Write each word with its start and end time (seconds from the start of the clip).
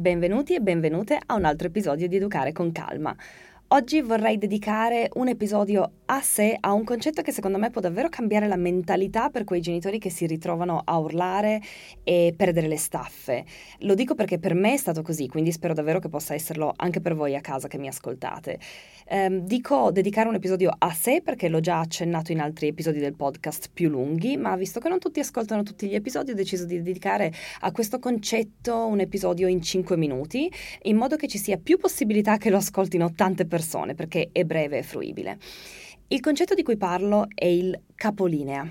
Benvenuti 0.00 0.54
e 0.54 0.60
benvenute 0.60 1.20
a 1.26 1.34
un 1.34 1.44
altro 1.44 1.66
episodio 1.66 2.08
di 2.08 2.16
Educare 2.16 2.52
con 2.52 2.72
Calma. 2.72 3.14
Oggi 3.72 4.00
vorrei 4.00 4.36
dedicare 4.36 5.10
un 5.14 5.28
episodio 5.28 5.92
a 6.06 6.20
sé 6.22 6.56
a 6.58 6.72
un 6.72 6.82
concetto 6.82 7.22
che 7.22 7.30
secondo 7.30 7.56
me 7.56 7.70
può 7.70 7.80
davvero 7.80 8.08
cambiare 8.08 8.48
la 8.48 8.56
mentalità 8.56 9.30
per 9.30 9.44
quei 9.44 9.60
genitori 9.60 10.00
che 10.00 10.10
si 10.10 10.26
ritrovano 10.26 10.82
a 10.84 10.98
urlare 10.98 11.62
e 12.02 12.34
perdere 12.36 12.66
le 12.66 12.76
staffe. 12.76 13.44
Lo 13.82 13.94
dico 13.94 14.16
perché 14.16 14.40
per 14.40 14.54
me 14.54 14.72
è 14.72 14.76
stato 14.76 15.02
così, 15.02 15.28
quindi 15.28 15.52
spero 15.52 15.72
davvero 15.72 16.00
che 16.00 16.08
possa 16.08 16.34
esserlo 16.34 16.72
anche 16.74 17.00
per 17.00 17.14
voi 17.14 17.36
a 17.36 17.40
casa 17.40 17.68
che 17.68 17.78
mi 17.78 17.86
ascoltate. 17.86 18.58
Um, 19.08 19.38
dico 19.44 19.92
dedicare 19.92 20.28
un 20.28 20.34
episodio 20.34 20.72
a 20.76 20.92
sé 20.92 21.20
perché 21.22 21.48
l'ho 21.48 21.60
già 21.60 21.78
accennato 21.78 22.32
in 22.32 22.40
altri 22.40 22.66
episodi 22.66 22.98
del 22.98 23.14
podcast 23.14 23.70
più 23.72 23.88
lunghi, 23.88 24.36
ma 24.36 24.56
visto 24.56 24.80
che 24.80 24.88
non 24.88 24.98
tutti 24.98 25.20
ascoltano 25.20 25.62
tutti 25.62 25.86
gli 25.86 25.94
episodi 25.94 26.32
ho 26.32 26.34
deciso 26.34 26.64
di 26.64 26.82
dedicare 26.82 27.32
a 27.60 27.70
questo 27.70 28.00
concetto 28.00 28.86
un 28.86 28.98
episodio 28.98 29.46
in 29.46 29.62
5 29.62 29.96
minuti, 29.96 30.50
in 30.82 30.96
modo 30.96 31.14
che 31.14 31.28
ci 31.28 31.38
sia 31.38 31.56
più 31.56 31.76
possibilità 31.76 32.36
che 32.36 32.50
lo 32.50 32.56
ascoltino 32.56 33.12
tante 33.12 33.46
persone 33.46 33.58
persone 33.60 33.94
perché 33.94 34.30
è 34.32 34.44
breve 34.44 34.78
e 34.78 34.82
fruibile. 34.82 35.38
Il 36.08 36.20
concetto 36.20 36.54
di 36.54 36.62
cui 36.62 36.78
parlo 36.78 37.26
è 37.34 37.44
il 37.44 37.78
capolinea. 37.94 38.68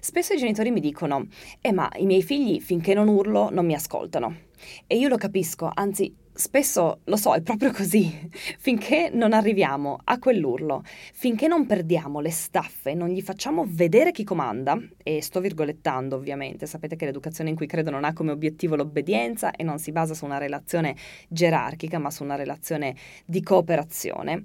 Spesso 0.00 0.32
i 0.32 0.38
genitori 0.38 0.70
mi 0.70 0.80
dicono, 0.80 1.28
eh 1.60 1.72
ma 1.72 1.88
i 1.96 2.06
miei 2.06 2.22
figli 2.22 2.60
finché 2.60 2.94
non 2.94 3.08
urlo 3.08 3.50
non 3.50 3.66
mi 3.66 3.74
ascoltano. 3.74 4.50
E 4.86 4.96
io 4.96 5.08
lo 5.08 5.16
capisco, 5.16 5.70
anzi 5.72 6.12
Spesso 6.34 7.00
lo 7.04 7.16
so, 7.16 7.34
è 7.34 7.42
proprio 7.42 7.72
così. 7.72 8.30
Finché 8.58 9.10
non 9.12 9.34
arriviamo 9.34 9.98
a 10.02 10.18
quell'urlo, 10.18 10.82
finché 11.12 11.46
non 11.46 11.66
perdiamo 11.66 12.20
le 12.20 12.30
staffe, 12.30 12.94
non 12.94 13.10
gli 13.10 13.20
facciamo 13.20 13.66
vedere 13.68 14.12
chi 14.12 14.24
comanda, 14.24 14.80
e 15.02 15.20
sto 15.20 15.40
virgolettando 15.40 16.16
ovviamente, 16.16 16.64
sapete 16.64 16.96
che 16.96 17.04
l'educazione 17.04 17.50
in 17.50 17.56
cui 17.56 17.66
credo 17.66 17.90
non 17.90 18.04
ha 18.04 18.14
come 18.14 18.30
obiettivo 18.30 18.76
l'obbedienza 18.76 19.50
e 19.50 19.62
non 19.62 19.78
si 19.78 19.92
basa 19.92 20.14
su 20.14 20.24
una 20.24 20.38
relazione 20.38 20.96
gerarchica, 21.28 21.98
ma 21.98 22.10
su 22.10 22.22
una 22.22 22.36
relazione 22.36 22.96
di 23.26 23.42
cooperazione. 23.42 24.42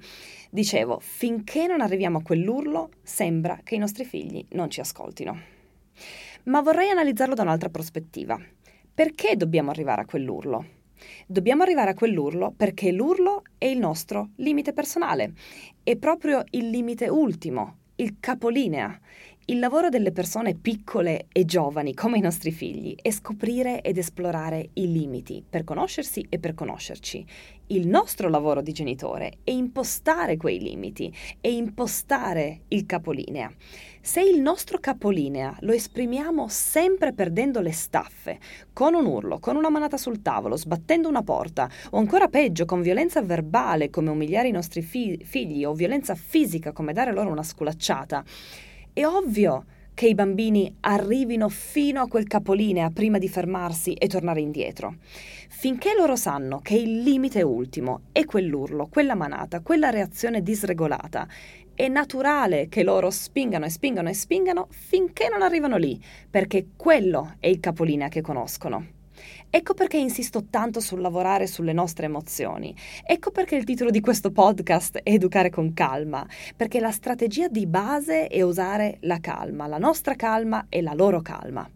Dicevo, 0.52 1.00
finché 1.00 1.68
non 1.68 1.80
arriviamo 1.80 2.18
a 2.18 2.22
quell'urlo, 2.22 2.90
sembra 3.02 3.62
che 3.64 3.76
i 3.76 3.80
nostri 3.80 4.04
figli 4.04 4.46
non 4.52 4.70
ci 4.70 4.82
ascoltino. 4.82 5.40
Ma 6.44 6.62
vorrei 6.62 6.90
analizzarlo 6.90 7.34
da 7.34 7.44
un'altra 7.44 7.70
prospettiva. 7.70 8.38
Perché 8.94 9.38
dobbiamo 9.38 9.70
arrivare 9.70 10.02
a 10.02 10.06
quell'urlo? 10.06 10.77
Dobbiamo 11.26 11.64
arrivare 11.64 11.92
a 11.92 11.94
quell'urlo 11.94 12.54
perché 12.56 12.92
l'urlo 12.92 13.44
è 13.58 13.66
il 13.66 13.80
nostro 13.80 14.30
limite 14.38 14.74
personale, 14.74 15.34
è 15.84 15.96
proprio 15.96 16.44
il 16.52 16.70
limite 16.70 17.08
ultimo, 17.10 17.78
il 17.96 18.18
capolinea. 18.20 19.00
Il 19.50 19.60
lavoro 19.60 19.88
delle 19.88 20.12
persone 20.12 20.56
piccole 20.56 21.28
e 21.32 21.46
giovani, 21.46 21.94
come 21.94 22.18
i 22.18 22.22
nostri 22.22 22.52
figli, 22.52 22.98
è 23.02 23.12
scoprire 23.12 23.80
ed 23.80 23.98
esplorare 23.98 24.72
i 24.74 24.92
limiti 24.92 25.42
per 25.50 25.64
conoscersi 25.64 26.26
e 26.28 26.38
per 26.38 26.54
conoscerci. 26.54 27.26
Il 27.68 27.88
nostro 27.88 28.28
lavoro 28.28 28.62
di 28.62 28.74
genitore 28.74 29.38
è 29.46 29.52
impostare 29.52 30.36
quei 30.36 30.60
limiti 30.60 31.16
e 31.40 31.54
impostare 31.54 32.64
il 32.68 32.86
capolinea. 32.86 33.50
Se 34.02 34.20
il 34.20 34.42
nostro 34.42 34.80
capolinea 34.80 35.56
lo 35.62 35.72
esprimiamo 35.72 36.50
sempre 36.50 37.14
perdendo 37.14 37.62
le 37.62 37.72
staffe, 37.72 38.40
con 38.74 38.96
un 38.96 39.06
urlo, 39.06 39.40
con 39.40 39.56
una 39.56 39.70
manata 39.70 39.96
sul 39.96 40.22
tavolo, 40.22 40.58
sbattendo 40.58 41.08
una 41.08 41.24
porta, 41.24 41.70
o 41.92 42.00
ancora 42.00 42.28
peggio 42.28 42.66
con 42.66 42.82
violenza 42.82 43.22
verbale 43.22 43.90
come 43.90 44.10
umiliare 44.10 44.50
i 44.50 44.52
nostri 44.52 44.82
fi- 44.82 45.22
figli 45.24 45.64
o 45.64 45.74
violenza 45.74 46.16
fisica 46.16 46.74
come 46.74 46.92
dare 46.92 47.14
loro 47.14 47.30
una 47.30 47.44
sculacciata, 47.44 48.26
è 48.98 49.06
ovvio 49.06 49.66
che 49.94 50.08
i 50.08 50.16
bambini 50.16 50.76
arrivino 50.80 51.50
fino 51.50 52.02
a 52.02 52.08
quel 52.08 52.26
capolinea 52.26 52.90
prima 52.90 53.20
di 53.20 53.30
fermarsi 53.30 53.94
e 53.94 54.08
tornare 54.08 54.42
indietro. 54.42 54.96
Finché 55.50 55.94
loro 55.96 56.16
sanno 56.16 56.62
che 56.62 56.78
il 56.78 57.04
limite 57.04 57.44
ultimo 57.44 58.06
è 58.12 58.26
quell'urlo, 58.26 58.88
quella 58.88 59.14
manata, 59.14 59.62
quella 59.62 59.92
reazione 59.92 60.42
disregolata, 60.42 61.28
è 61.76 61.88
naturale 61.90 62.70
che 62.70 62.82
loro 62.82 63.12
spingano 63.12 63.66
e 63.66 63.70
spingano 63.70 64.10
e 64.10 64.16
spingano 64.16 64.66
finché 64.72 65.30
non 65.30 65.44
arrivano 65.44 65.78
lì, 65.78 66.04
perché 66.28 66.70
quello 66.76 67.36
è 67.40 67.46
il 67.46 67.60
capolinea 67.60 68.08
che 68.08 68.22
conoscono. 68.22 68.97
Ecco 69.50 69.74
perché 69.74 69.98
insisto 69.98 70.46
tanto 70.50 70.82
sul 70.82 71.00
lavorare 71.00 71.48
sulle 71.48 71.72
nostre 71.72 72.06
emozioni. 72.06 72.76
Ecco 73.06 73.32
perché 73.32 73.56
il 73.56 73.64
titolo 73.64 73.90
di 73.90 74.02
questo 74.02 74.32
podcast 74.32 74.98
è 74.98 75.12
Educare 75.12 75.50
con 75.50 75.74
calma, 75.74 76.28
perché 76.56 76.82
la 76.82 76.92
strategia 76.92 77.48
di 77.48 77.66
base 77.66 78.28
è 78.28 78.42
usare 78.42 78.98
la 79.02 79.20
calma, 79.20 79.66
la 79.68 79.78
nostra 79.78 80.16
calma 80.16 80.66
e 80.68 80.82
la 80.82 80.94
loro 80.94 81.22
calma. 81.22 81.68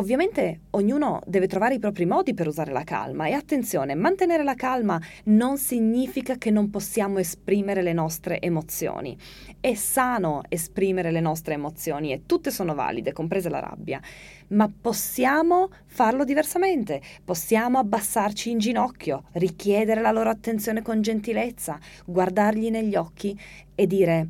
Ovviamente 0.00 0.60
ognuno 0.70 1.20
deve 1.26 1.46
trovare 1.46 1.74
i 1.74 1.78
propri 1.78 2.06
modi 2.06 2.32
per 2.32 2.46
usare 2.46 2.72
la 2.72 2.84
calma 2.84 3.26
e 3.26 3.32
attenzione, 3.32 3.94
mantenere 3.94 4.42
la 4.42 4.54
calma 4.54 4.98
non 5.24 5.58
significa 5.58 6.36
che 6.36 6.50
non 6.50 6.70
possiamo 6.70 7.18
esprimere 7.18 7.82
le 7.82 7.92
nostre 7.92 8.40
emozioni. 8.40 9.14
È 9.60 9.74
sano 9.74 10.40
esprimere 10.48 11.10
le 11.10 11.20
nostre 11.20 11.52
emozioni 11.52 12.12
e 12.12 12.22
tutte 12.24 12.50
sono 12.50 12.74
valide, 12.74 13.12
compresa 13.12 13.50
la 13.50 13.60
rabbia, 13.60 14.00
ma 14.48 14.72
possiamo 14.80 15.68
farlo 15.84 16.24
diversamente, 16.24 17.02
possiamo 17.22 17.76
abbassarci 17.76 18.50
in 18.50 18.58
ginocchio, 18.58 19.24
richiedere 19.32 20.00
la 20.00 20.12
loro 20.12 20.30
attenzione 20.30 20.80
con 20.80 21.02
gentilezza, 21.02 21.78
guardargli 22.06 22.70
negli 22.70 22.96
occhi 22.96 23.38
e 23.74 23.86
dire 23.86 24.28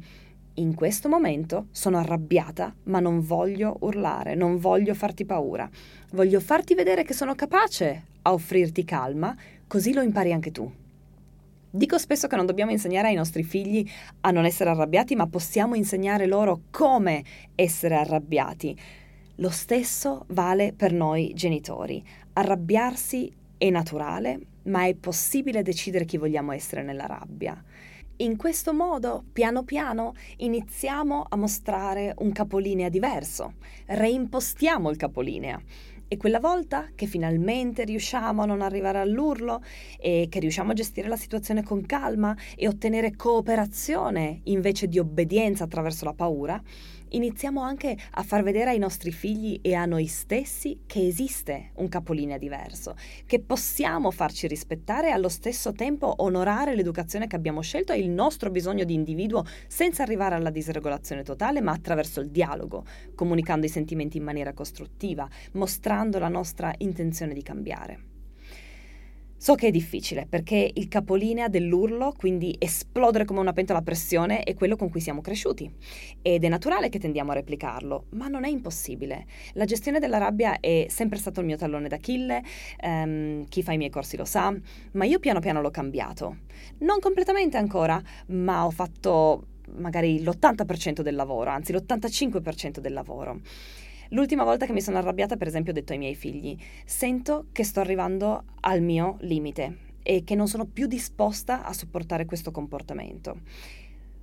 in 0.61 0.75
questo 0.75 1.09
momento 1.09 1.67
sono 1.71 1.99
arrabbiata, 1.99 2.75
ma 2.85 3.01
non 3.01 3.21
voglio 3.21 3.79
urlare, 3.81 4.35
non 4.35 4.59
voglio 4.59 4.95
farti 4.95 5.25
paura. 5.25 5.69
Voglio 6.13 6.39
farti 6.39 6.75
vedere 6.75 7.03
che 7.03 7.15
sono 7.15 7.35
capace 7.35 8.05
a 8.23 8.33
offrirti 8.33 8.85
calma, 8.85 9.35
così 9.67 9.93
lo 9.93 10.03
impari 10.03 10.33
anche 10.33 10.51
tu. 10.51 10.71
Dico 11.73 11.99
spesso 11.99 12.27
che 12.27 12.37
non 12.37 12.47
dobbiamo 12.47 12.73
insegnare 12.73 13.09
ai 13.09 13.15
nostri 13.15 13.43
figli 13.43 13.89
a 14.21 14.31
non 14.31 14.45
essere 14.45 14.71
arrabbiati, 14.71 15.15
ma 15.15 15.27
possiamo 15.27 15.75
insegnare 15.75 16.27
loro 16.27 16.63
come 16.71 17.25
essere 17.55 17.95
arrabbiati. 17.95 18.77
Lo 19.37 19.51
stesso 19.51 20.25
vale 20.29 20.75
per 20.77 20.93
noi 20.93 21.33
genitori. 21.35 22.05
Arrabbiarsi 22.35 23.33
è 23.57 23.71
naturale, 23.71 24.41
ma 24.65 24.85
è 24.85 24.95
possibile 24.95 25.63
decidere 25.63 26.05
chi 26.05 26.19
vogliamo 26.19 26.53
essere 26.53 26.83
nella 26.83 27.07
rabbia. 27.07 27.63
In 28.21 28.37
questo 28.37 28.75
modo, 28.75 29.25
piano 29.33 29.65
piano, 29.65 30.13
iniziamo 30.39 31.25
a 31.27 31.37
mostrare 31.37 32.13
un 32.19 32.33
capolinea 32.33 32.91
diverso, 32.91 33.55
reimpostiamo 33.87 34.91
il 34.91 34.99
capolinea. 34.99 35.59
E 36.07 36.19
quella 36.19 36.39
volta 36.39 36.91
che 36.95 37.07
finalmente 37.07 37.83
riusciamo 37.85 38.43
a 38.43 38.45
non 38.45 38.61
arrivare 38.61 38.99
all'urlo 38.99 39.63
e 39.99 40.27
che 40.29 40.39
riusciamo 40.39 40.73
a 40.73 40.75
gestire 40.75 41.09
la 41.09 41.17
situazione 41.17 41.63
con 41.63 41.87
calma 41.87 42.37
e 42.57 42.69
ottenere 42.69 43.17
cooperazione 43.17 44.41
invece 44.45 44.87
di 44.89 44.99
obbedienza 44.99 45.65
attraverso 45.65 46.05
la 46.05 46.13
paura, 46.13 46.61
iniziamo 47.11 47.61
anche 47.61 47.97
a 48.13 48.23
far 48.23 48.43
vedere 48.43 48.71
ai 48.71 48.79
nostri 48.79 49.13
figli 49.13 49.59
e 49.63 49.75
a 49.75 49.87
noi 49.87 50.07
stessi 50.07 50.81
che 50.87 51.07
esiste 51.07 51.71
un 51.77 51.89
capolinea 51.89 52.39
diverso, 52.39 52.97
che 53.27 53.41
possiamo 53.41 54.11
farci 54.11 54.47
rispettare 54.47 55.09
e 55.09 55.13
allo 55.13 55.29
stesso 55.29 55.73
tempo 55.73 56.13
onorare 56.19 56.75
l'educazione 56.75 57.27
che 57.27 57.37
abbiamo 57.37 57.63
scelto 57.63 57.93
e 57.93 57.99
il 57.99 58.11
nostro 58.11 58.51
bisogno 58.51 58.85
di 58.85 58.95
individuo 58.95 59.45
senza 59.67 60.03
arrivare 60.03 60.35
alla 60.35 60.51
disregolazione 60.51 61.23
totale, 61.23 61.61
ma 61.61 61.73
attraverso 61.73 62.21
il 62.21 62.31
dialogo, 62.31 62.85
comunicando 63.15 63.67
i 63.67 63.71
sentimenti 63.71 64.17
in 64.17 64.25
maniera 64.25 64.53
costruttiva, 64.53 65.29
mostrando 65.53 66.19
la 66.19 66.29
nostra 66.29 66.73
intenzione 66.79 67.35
di 67.35 67.43
cambiare. 67.43 68.10
So 69.43 69.55
che 69.55 69.69
è 69.69 69.71
difficile 69.71 70.27
perché 70.29 70.71
il 70.75 70.89
capolinea 70.89 71.49
dell'urlo, 71.49 72.13
quindi 72.15 72.55
esplodere 72.59 73.25
come 73.25 73.41
una 73.41 73.55
pentola 73.55 73.79
a 73.79 73.83
pressione, 73.83 74.43
è 74.43 74.53
quello 74.53 74.77
con 74.77 74.91
cui 74.91 75.01
siamo 75.01 75.23
cresciuti 75.23 75.73
ed 76.21 76.45
è 76.45 76.49
naturale 76.51 76.91
che 76.91 76.99
tendiamo 76.99 77.31
a 77.31 77.37
replicarlo, 77.37 78.09
ma 78.11 78.29
non 78.29 78.45
è 78.45 78.51
impossibile. 78.51 79.25
La 79.55 79.65
gestione 79.65 79.99
della 79.99 80.19
rabbia 80.19 80.61
è 80.61 80.85
sempre 80.91 81.17
stato 81.17 81.41
il 81.41 81.47
mio 81.47 81.57
tallone 81.57 81.89
d'Achille, 81.89 82.43
um, 82.83 83.49
chi 83.49 83.63
fa 83.63 83.73
i 83.73 83.79
miei 83.79 83.89
corsi 83.89 84.19
lo 84.19 84.27
sa, 84.27 84.55
ma 84.93 85.07
io 85.07 85.19
piano 85.19 85.41
piano 85.41 85.63
l'ho 85.63 85.71
cambiato. 85.71 86.41
Non 86.81 87.01
completamente 87.01 87.57
ancora, 87.57 87.99
ma 88.27 88.67
ho 88.67 88.71
fatto 88.71 89.47
magari 89.77 90.23
l'80% 90.23 91.01
del 91.01 91.15
lavoro, 91.15 91.49
anzi 91.49 91.73
l'85% 91.73 92.79
del 92.79 92.93
lavoro. 92.93 93.41
L'ultima 94.13 94.43
volta 94.43 94.67
che 94.67 94.73
mi 94.73 94.81
sono 94.81 94.99
arrabbiata, 94.99 95.37
per 95.37 95.47
esempio, 95.47 95.71
ho 95.71 95.75
detto 95.75 95.93
ai 95.93 95.99
miei 95.99 96.17
figli, 96.17 96.57
sento 96.85 97.47
che 97.53 97.63
sto 97.63 97.79
arrivando 97.79 98.43
al 98.61 98.83
mio 98.83 99.17
limite 99.21 99.89
e 100.03 100.25
che 100.25 100.35
non 100.35 100.49
sono 100.49 100.65
più 100.65 100.89
disposta 100.89 101.65
a 101.65 101.73
sopportare 101.73 102.25
questo 102.25 102.51
comportamento. 102.51 103.43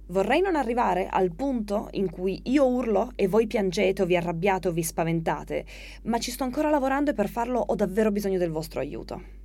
Vorrei 0.08 0.42
non 0.42 0.58
arrivare 0.58 1.08
al 1.08 1.32
punto 1.32 1.88
in 1.92 2.10
cui 2.10 2.42
io 2.46 2.66
urlo 2.68 3.12
e 3.16 3.30
voi 3.30 3.48
piangete 3.48 4.02
o 4.02 4.06
vi 4.06 4.18
arrabbiate 4.18 4.68
o 4.68 4.72
vi 4.72 4.84
spaventate, 4.84 5.66
ma 6.04 6.18
ci 6.18 6.32
sto 6.32 6.44
ancora 6.44 6.70
lavorando 6.70 7.12
e 7.12 7.14
per 7.14 7.30
farlo 7.30 7.60
ho 7.60 7.76
davvero 7.76 8.12
bisogno 8.12 8.38
del 8.38 8.52
vostro 8.52 8.82
aiuto. 8.82 9.37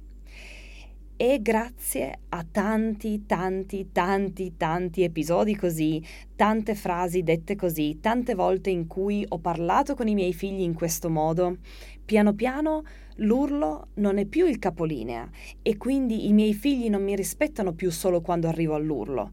E 1.23 1.41
grazie 1.41 2.19
a 2.31 2.45
tanti, 2.51 3.27
tanti, 3.27 3.91
tanti, 3.93 4.55
tanti 4.57 5.05
episodi 5.05 5.55
così, 5.55 6.05
tante 6.35 6.75
frasi 6.75 7.23
dette 7.23 7.55
così, 7.55 8.01
tante 8.01 8.35
volte 8.35 8.71
in 8.71 8.89
cui 8.89 9.25
ho 9.29 9.39
parlato 9.39 9.95
con 9.95 10.09
i 10.09 10.15
miei 10.15 10.33
figli 10.33 10.63
in 10.63 10.75
questo 10.75 11.09
modo, 11.09 11.59
piano 12.05 12.35
piano 12.35 12.83
l'urlo 13.19 13.91
non 13.95 14.19
è 14.19 14.25
più 14.25 14.47
il 14.47 14.59
capolinea 14.59 15.31
e 15.63 15.77
quindi 15.77 16.27
i 16.27 16.33
miei 16.33 16.55
figli 16.55 16.91
non 16.91 17.05
mi 17.05 17.15
rispettano 17.15 17.73
più 17.73 17.93
solo 17.93 18.21
quando 18.21 18.49
arrivo 18.49 18.75
all'urlo, 18.75 19.31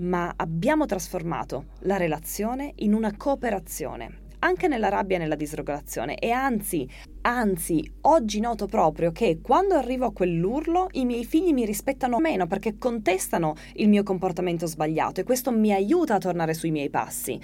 ma 0.00 0.30
abbiamo 0.36 0.84
trasformato 0.84 1.68
la 1.84 1.96
relazione 1.96 2.72
in 2.76 2.92
una 2.92 3.16
cooperazione 3.16 4.23
anche 4.44 4.68
nella 4.68 4.90
rabbia 4.90 5.16
e 5.16 5.20
nella 5.20 5.34
disregolazione 5.36 6.16
e 6.18 6.30
anzi, 6.30 6.86
anzi, 7.22 7.90
oggi 8.02 8.40
noto 8.40 8.66
proprio 8.66 9.10
che 9.10 9.38
quando 9.40 9.74
arrivo 9.74 10.04
a 10.04 10.12
quell'urlo 10.12 10.88
i 10.92 11.06
miei 11.06 11.24
figli 11.24 11.52
mi 11.52 11.64
rispettano 11.64 12.18
meno 12.18 12.46
perché 12.46 12.76
contestano 12.76 13.54
il 13.76 13.88
mio 13.88 14.02
comportamento 14.02 14.66
sbagliato 14.66 15.20
e 15.20 15.24
questo 15.24 15.50
mi 15.50 15.72
aiuta 15.72 16.16
a 16.16 16.18
tornare 16.18 16.52
sui 16.52 16.70
miei 16.70 16.90
passi. 16.90 17.40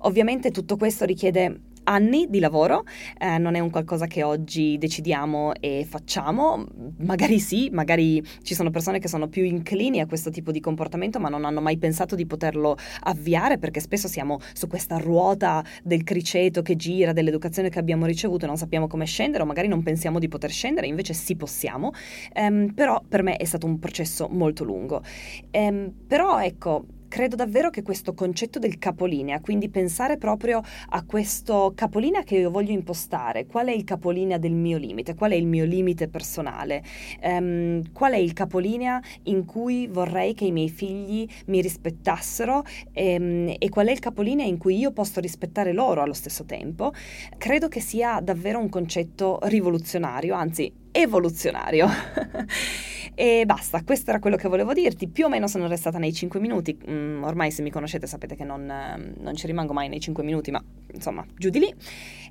Ovviamente 0.00 0.50
tutto 0.50 0.76
questo 0.76 1.04
richiede 1.04 1.60
anni 1.84 2.26
di 2.28 2.38
lavoro, 2.38 2.84
eh, 3.18 3.38
non 3.38 3.54
è 3.54 3.60
un 3.60 3.70
qualcosa 3.70 4.06
che 4.06 4.22
oggi 4.22 4.78
decidiamo 4.78 5.54
e 5.60 5.86
facciamo, 5.88 6.66
magari 6.98 7.38
sì, 7.38 7.68
magari 7.72 8.22
ci 8.42 8.54
sono 8.54 8.70
persone 8.70 8.98
che 8.98 9.08
sono 9.08 9.28
più 9.28 9.44
inclini 9.44 10.00
a 10.00 10.06
questo 10.06 10.30
tipo 10.30 10.50
di 10.52 10.60
comportamento 10.60 11.18
ma 11.18 11.28
non 11.28 11.44
hanno 11.44 11.60
mai 11.60 11.78
pensato 11.78 12.14
di 12.14 12.26
poterlo 12.26 12.76
avviare 13.04 13.58
perché 13.58 13.80
spesso 13.80 14.08
siamo 14.08 14.38
su 14.52 14.66
questa 14.66 14.98
ruota 14.98 15.64
del 15.82 16.04
criceto 16.04 16.62
che 16.62 16.76
gira, 16.76 17.12
dell'educazione 17.12 17.68
che 17.70 17.78
abbiamo 17.78 18.06
ricevuto 18.06 18.44
e 18.44 18.48
non 18.48 18.56
sappiamo 18.56 18.86
come 18.86 19.04
scendere 19.04 19.42
o 19.42 19.46
magari 19.46 19.68
non 19.68 19.82
pensiamo 19.82 20.18
di 20.18 20.28
poter 20.28 20.50
scendere, 20.50 20.86
invece 20.86 21.14
sì 21.14 21.36
possiamo, 21.36 21.92
ehm, 22.32 22.72
però 22.74 23.02
per 23.06 23.22
me 23.22 23.36
è 23.36 23.44
stato 23.44 23.66
un 23.66 23.78
processo 23.78 24.28
molto 24.28 24.64
lungo. 24.64 25.02
Ehm, 25.50 25.92
però 26.06 26.40
ecco, 26.40 26.84
credo 27.10 27.34
davvero 27.34 27.70
che 27.70 27.82
questo 27.82 28.14
concetto 28.14 28.60
del 28.60 28.78
capolinea, 28.78 29.40
quindi 29.40 29.68
pensare 29.68 30.16
proprio 30.16 30.62
a 30.90 31.04
questo 31.04 31.72
capolinea 31.74 32.22
che 32.22 32.36
io 32.36 32.50
voglio 32.50 32.70
impostare, 32.70 33.46
qual 33.46 33.66
è 33.66 33.72
il 33.72 33.82
capolinea 33.82 34.38
del 34.38 34.52
mio 34.52 34.78
limite, 34.78 35.16
qual 35.16 35.32
è 35.32 35.34
il 35.34 35.46
mio 35.46 35.64
limite 35.64 36.06
personale, 36.08 36.82
um, 37.22 37.82
qual 37.92 38.12
è 38.12 38.16
il 38.16 38.32
capolinea 38.32 39.02
in 39.24 39.44
cui 39.44 39.88
vorrei 39.88 40.34
che 40.34 40.44
i 40.44 40.52
miei 40.52 40.70
figli 40.70 41.28
mi 41.46 41.60
rispettassero? 41.60 42.64
Um, 42.94 43.54
e 43.58 43.68
qual 43.68 43.88
è 43.88 43.90
il 43.90 43.98
capolinea 43.98 44.46
in 44.46 44.56
cui 44.56 44.78
io 44.78 44.92
posso 44.92 45.18
rispettare 45.18 45.72
loro 45.72 46.02
allo 46.02 46.14
stesso 46.14 46.44
tempo, 46.44 46.92
credo 47.36 47.66
che 47.66 47.80
sia 47.80 48.20
davvero 48.20 48.60
un 48.60 48.68
concetto 48.68 49.40
rivoluzionario, 49.42 50.34
anzi 50.34 50.72
evoluzionario. 50.92 51.88
e 53.20 53.44
basta, 53.44 53.84
questo 53.84 54.08
era 54.08 54.18
quello 54.18 54.36
che 54.36 54.48
volevo 54.48 54.72
dirti. 54.72 55.06
Più 55.06 55.26
o 55.26 55.28
meno 55.28 55.46
sono 55.46 55.66
restata 55.66 55.98
nei 55.98 56.10
5 56.10 56.40
minuti. 56.40 56.74
Mm, 56.88 57.22
ormai 57.22 57.50
se 57.50 57.60
mi 57.60 57.68
conoscete 57.70 58.06
sapete 58.06 58.34
che 58.34 58.44
non, 58.44 58.64
non, 58.64 59.34
ci 59.34 59.46
rimango 59.46 59.74
mai 59.74 59.90
nei 59.90 60.00
5 60.00 60.24
minuti, 60.24 60.50
ma 60.50 60.64
insomma, 60.94 61.22
giù 61.36 61.50
di 61.50 61.58
lì. 61.58 61.74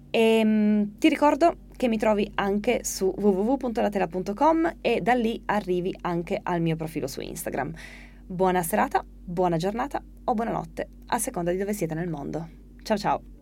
E 0.09 0.41
mm, 0.43 0.83
ti 0.97 1.07
ricordo 1.07 1.57
che 1.77 1.87
mi 1.87 1.99
trovi 1.99 2.31
anche 2.33 2.83
su 2.83 3.13
www.latela.com 3.15 4.77
e 4.81 5.01
da 5.01 5.13
lì 5.13 5.39
arrivi 5.45 5.95
anche 6.01 6.39
al 6.41 6.59
mio 6.59 6.75
profilo 6.75 7.05
su 7.05 7.21
Instagram. 7.21 7.71
Buona 8.25 8.63
serata, 8.63 9.05
buona 9.05 9.57
giornata 9.57 10.01
o 10.23 10.33
buonanotte, 10.33 10.87
a 11.05 11.19
seconda 11.19 11.51
di 11.51 11.57
dove 11.57 11.73
siete 11.73 11.93
nel 11.93 12.09
mondo. 12.09 12.49
Ciao 12.81 12.97
ciao! 12.97 13.38